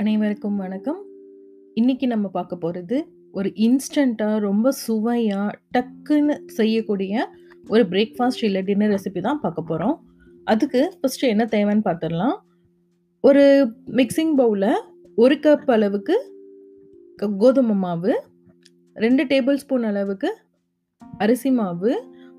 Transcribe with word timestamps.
அனைவருக்கும் 0.00 0.56
வணக்கம். 0.56 0.98
இன்றைக்கி 1.80 2.06
நம்ம 2.12 2.26
பார்க்க 2.36 2.54
போகிறது 2.62 2.96
ஒரு 3.38 3.48
இன்ஸ்டண்ட்டாக 3.66 4.38
ரொம்ப 4.46 4.70
சுவையாக 4.80 5.52
டக்குன்னு 5.74 6.34
செய்யக்கூடிய 6.56 7.26
ஒரு 7.68 7.82
பிரேக்ஃபாஸ்ட் 7.92 8.42
இல்லை 8.48 8.60
டின்னர் 8.68 8.92
ரெசிபி 8.94 9.20
தான் 9.26 9.40
பார்க்க 9.44 9.62
போகிறோம் 9.70 9.94
அதுக்கு 10.52 10.80
ஃபஸ்ட்டு 10.96 11.30
என்ன 11.34 11.44
தேவைன்னு 11.54 11.86
பார்த்துடலாம் 11.88 12.34
ஒரு 13.24 13.44
மிக்ஸிங் 14.00 14.34
பவுல்ல 14.40 14.68
1 15.26 15.38
கப் 15.44 15.70
அளவுக்கு 15.76 16.16
கோதுமை 17.44 17.76
மாவு, 17.84 18.12
ரெண்டு 18.96 19.24
டேபிள் 19.32 19.60
ஸ்பூன் 19.64 19.88
அளவுக்கு 19.92 20.32
அரிசி 21.24 21.52
மாவு. 21.60 21.92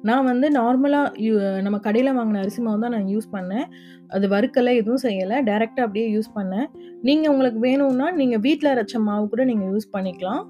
நான் 0.08 0.28
வந்து 0.30 0.48
நார்மலாக 0.58 1.22
யூ 1.26 1.34
நம்ம 1.66 1.78
கடையில் 1.86 2.16
வாங்கின 2.18 2.42
அரிசி 2.44 2.62
மாவு 2.66 2.84
தான் 2.84 2.96
நான் 2.96 3.08
யூஸ் 3.14 3.28
பண்ணேன். 3.36 3.68
அது 4.16 4.26
வறுக்கல, 4.34 4.74
எதுவும் 4.82 5.04
செய்யலை 5.06 5.38
டேரெக்டாக 5.50 5.86
அப்படியே 5.88 6.08
யூஸ் 6.16 6.30
பண்ணேன். 6.38 6.68
நீங்கள் 7.08 7.32
உங்களுக்கு 7.34 7.60
வேணும்னா, 7.68 8.08
நீங்கள் 8.20 8.44
வீட்டில் 8.46 8.72
அரைச்ச 8.74 9.02
மாவு 9.08 9.26
கூட 9.34 9.44
நீங்கள் 9.52 9.72
யூஸ் 9.74 9.94
பண்ணிக்கலாம். 9.96 10.44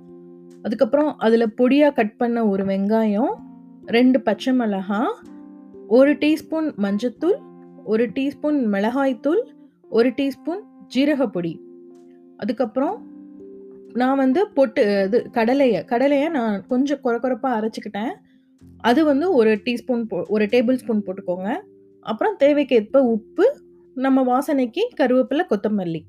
அதுக்கப்புறம் 0.66 1.12
அதில் 1.26 1.54
பொடியாக 1.60 1.96
கட் 2.00 2.16
பண்ண 2.22 2.46
ஒரு 2.54 2.66
வெங்காயம், 2.72 3.34
ரெண்டு 3.98 4.20
பச்சை 4.28 4.54
மிளகா, 4.60 5.02
ஒரு 5.98 6.14
டீஸ்பூன் 6.24 6.70
மஞ்சத்தூள், 6.86 7.38
ஒரு 7.94 8.06
டீஸ்பூன் 8.18 8.60
மிளகாய் 8.76 9.20
தூள், 9.26 9.44
1 9.92 10.12
டீஸ்பூன் 10.20 10.64
ஜீரகப்பொடி 10.94 11.52
அதுக்கப்புறம் 12.42 12.96
நான் 14.02 14.20
வந்து 14.22 14.42
பொட்டு 14.56 14.82
இது 15.06 15.18
கடலையை 15.38 15.82
கடலையை 15.92 16.28
நான் 16.38 16.56
கொஞ்சம் 16.72 17.02
கொர 17.04 17.14
கொரப்பா 17.24 17.50
அரைச்சிக்கிட்டேன் 17.58 18.14
அது 18.90 19.02
வந்து 19.06 19.26
ஒரு 19.34 19.52
டீஸ்பூன் 19.66 20.04
போ 20.10 20.18
ஒரு 20.28 20.46
டேபிள் 20.46 20.80
ஸ்பூன் 20.82 21.06
போட்டுக்கோங்க. 21.06 21.50
அப்புறம் 22.06 22.36
தேவைக்கேற்ப 22.44 22.98
உப்பு, 23.16 23.46
நம்ம 23.98 24.20
வாசனைக்கு 24.32 24.82
கருவேப்பில, 25.00 25.44
கொத்தமல்லி. 25.52 26.02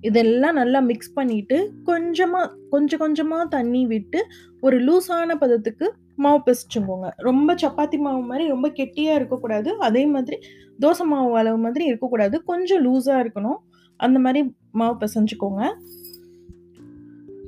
இதெல்லாம் 0.00 0.56
நல்லா 0.60 0.80
மிக்ஸ் 0.80 1.14
பண்ணிட்டு, 1.14 1.58
கொஞ்சமாக 1.84 2.48
கொஞ்சம் 2.70 2.98
கொஞ்சமாக 2.98 3.44
தண்ணி 3.56 3.82
விட்டு, 3.86 4.20
ஒரு 4.60 4.76
லூஸான 4.78 5.36
பதத்துக்கு 5.42 5.86
மாவு 6.24 6.40
பிசிச்சுக்கோங்க 6.46 7.08
ரொம்ப 7.28 7.54
சப்பாத்தி 7.62 7.98
மாவு 7.98 8.22
மாதிரி 8.22 8.44
ரொம்ப 8.48 8.68
கெட்டியாக 8.70 9.18
இருக்கக்கூடாது. 9.20 9.70
அதே 9.78 10.02
மாதிரி 10.06 10.36
தோசை 10.84 11.04
மாவு 11.12 11.32
அளவு 11.38 11.58
மாதிரி 11.58 11.84
இருக்கக்கூடாது. 11.84 12.36
கொஞ்சம் 12.50 12.82
லூஸாக 12.86 13.22
இருக்கணும். 13.24 13.58
அந்த 14.00 14.18
மாதிரி 14.18 14.40
மாவு 14.72 14.96
பிசைஞ்சுக்கோங்க 15.02 15.62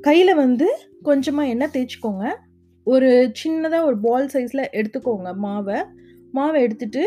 கையில் 0.06 0.34
வந்து 0.34 0.66
கொஞ்சமாக 1.02 1.52
எண்ணெய் 1.52 1.72
தேய்ச்சிக்கோங்க 1.74 2.24
ஒரு 2.92 3.08
சின்னதாக 3.40 3.88
ஒரு 3.88 3.96
பால் 4.06 4.28
சைஸில் 4.34 4.70
எடுத்துக்கோங்க 4.78 5.30
மாவை 5.44 5.78
மாவை 6.36 6.58
எடுத்துட்டு, 6.66 7.02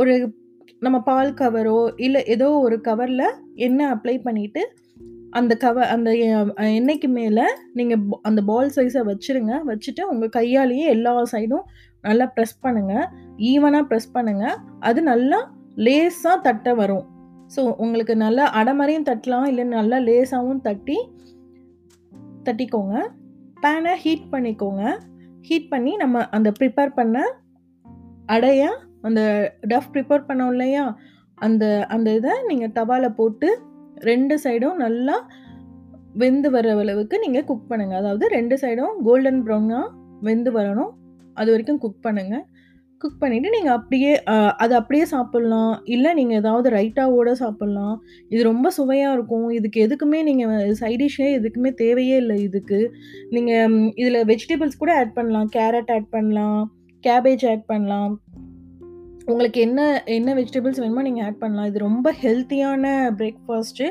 ஒரு 0.00 0.12
நம்ம 0.84 0.96
பால் 1.08 1.30
கவரோ, 1.40 1.78
இல்லை 2.06 2.20
ஏதோ 2.34 2.48
ஒரு 2.66 2.76
கவரில் 2.88 3.28
எண்ணெய் 3.66 3.92
அப்ளை 3.94 4.16
பண்ணிவிட்டு 4.26 4.62
அந்த 5.38 5.52
கவ 5.64 5.86
அந்த 5.94 6.10
எண்ணெய்க்கு 6.76 7.08
மேலே 7.16 7.44
நீங்கள் 7.78 8.02
அந்த 8.28 8.40
பால் 8.50 8.72
சைஸை 8.76 9.02
வச்சுருங்க. 9.08 9.54
வச்சுட்டு 9.70 10.02
உங்கள் 10.12 10.32
கையாலேயே 10.36 10.86
எல்லா 10.94 11.12
சைடும் 11.34 11.66
நல்லா 12.06 12.26
ப்ரெஸ் 12.34 12.56
பண்ணுங்கள் 12.64 13.06
ஈவனாக 13.50 13.84
ப்ரெஸ் 13.90 14.14
பண்ணுங்கள் 14.16 14.56
அது 14.88 15.00
நல்லா 15.10 15.38
லேஸாக 15.86 16.36
தட்ட 16.46 16.74
வரும். 16.80 17.04
ஸோ 17.54 17.62
உங்களுக்கு 17.84 18.14
நல்லா 18.24 18.44
அடமறையும் 18.60 19.08
தட்டலாம். 19.10 19.48
இல்லை 19.50 19.64
நல்லா 19.78 19.98
லேஸாகவும் 20.08 20.64
தட்டி 20.68 20.98
தட்டிக்கோங்க. 22.46 22.96
பேனை 23.64 23.92
ஹீட் 24.04 24.26
பண்ணிக்கோங்க. 24.32 24.82
ஹீட் 25.48 25.68
பண்ணி 25.68 25.92
நம்ம 25.96 26.22
அந்த 26.28 26.48
ப்ரிப்பேர் 26.58 26.92
பண்ண 26.98 27.16
அடையா 28.26 28.70
அந்த 29.02 29.20
டஃப் 29.72 29.90
ப்ரிப்பேர் 29.94 30.28
பண்ணோம் 30.28 30.52
இல்லையா? 30.54 30.84
அந்த 31.38 31.64
அந்த 31.94 32.08
இதை 32.14 32.32
நீங்கள் 32.46 32.74
தவாவில் 32.78 33.16
போட்டு 33.20 33.48
ரெண்டு 34.10 34.34
சைடும் 34.44 34.80
நல்லா 34.84 35.16
வெந்து 36.22 36.48
வர 36.50 36.66
அளவுக்கு 36.78 37.16
நீங்கள் 37.18 37.44
குக் 37.44 37.68
பண்ணுங்கள் 37.70 37.98
அதாவது 37.98 38.26
ரெண்டு 38.28 38.56
சைடும் 38.62 38.94
கோல்டன் 39.04 39.40
ப்ரௌனாக 39.46 39.92
வெந்து 40.20 40.50
வரணும். 40.52 40.92
அது 41.34 41.50
வரைக்கும் 41.50 41.80
குக் 41.84 42.02
பண்ணுங்கள் 42.02 42.44
குக் 43.02 43.22
பண்ணிவிட்டு 43.22 43.48
நீங்கள் 43.54 43.74
அப்படியே 43.78 44.12
அது 44.62 44.74
அப்படியே 44.78 45.04
சாப்பிட்லாம் 45.12 45.72
இல்லை 45.94 46.10
நீங்கள் 46.18 46.38
ஏதாவது 46.42 46.68
ரைட்டாவோட 46.76 47.30
சாப்பிட்லாம் 47.42 47.96
இது 48.32 48.40
ரொம்ப 48.50 48.70
சுவையாக 48.78 49.16
இருக்கும். 49.16 49.48
இதுக்கு 49.58 49.78
எதுக்குமே 49.86 50.20
நீங்கள் 50.28 50.74
சைடிஷ்ஷே 50.82 51.28
எதுக்குமே 51.38 51.72
தேவையே 51.82 52.16
இல்லை 52.22 52.36
இதுக்கு. 52.48 52.80
நீங்கள் 53.36 53.76
இதில் 54.02 54.26
வெஜிடபிள்ஸ் 54.32 54.80
கூட 54.82 54.92
ஆட் 55.00 55.16
பண்ணலாம். 55.18 55.50
கேரட் 55.56 55.92
ஆட் 55.96 56.12
பண்ணலாம். 56.16 56.62
கேபேஜ் 57.04 57.46
ஆட் 57.52 57.66
பண்ணலாம். 57.72 58.12
உங்களுக்கு 59.30 59.58
என்ன 59.66 59.80
என்ன 60.18 60.32
வெஜிடபிள்ஸ் 60.40 60.80
வேணுமோ 60.82 61.02
நீங்கள் 61.06 61.24
ஆட் 61.28 61.42
பண்ணலாம். 61.42 61.68
இது 61.70 61.78
ரொம்ப 61.88 62.08
ஹெல்த்தியான 62.22 62.84
பிரேக்ஃபாஸ்ட்டு. 63.20 63.86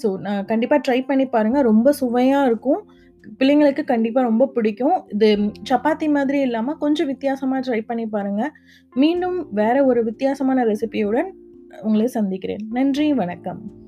ஸோ 0.00 0.08
நான் 0.26 0.46
கண்டிப்பாக 0.50 0.80
ட்ரை 0.86 1.00
பண்ணி 1.10 1.26
பாருங்கள் 1.34 1.66
ரொம்ப 1.70 1.88
சுவையாக 2.02 2.48
இருக்கும். 2.50 2.82
பிள்ளைங்களுக்கு 3.38 3.84
கண்டிப்பாக 3.84 4.28
ரொம்ப 4.28 4.46
பிடிக்கும். 4.46 5.04
இது 5.08 5.36
சப்பாத்தி 5.70 6.08
மாதிரி 6.08 6.40
இல்லாமல் 6.40 6.76
கொஞ்சம் 6.76 7.06
வித்தியாசமாக 7.06 7.70
ட்ரை 7.70 7.80
பண்ணி 7.86 8.06
பாருங்க. 8.06 8.52
மீண்டும் 8.94 9.52
வேற 9.52 9.84
ஒரு 9.84 10.04
வித்தியாசமான 10.04 10.64
ரெசிபியுடன் 10.64 11.30
உங்களை 11.82 12.06
சந்திக்கிறேன். 12.06 12.66
நன்றி, 12.70 13.14
வணக்கம். 13.14 13.82